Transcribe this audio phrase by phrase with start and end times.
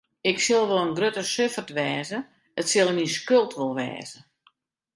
[0.31, 2.19] Ik sil wol in grutte suffert wêze,
[2.59, 4.19] it sil myn skuld wol wêze.